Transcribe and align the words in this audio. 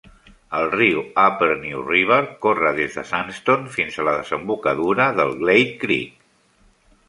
El 0.59 0.63
riu 0.75 1.01
Upper 1.23 1.49
New 1.65 1.83
River 1.89 2.17
corre 2.47 2.73
des 2.81 2.97
de 3.01 3.05
Sandstone 3.11 3.71
fins 3.77 3.99
a 4.05 4.09
la 4.11 4.17
desembocadura 4.23 5.09
del 5.23 5.39
Glade 5.47 5.81
Creek. 5.85 6.21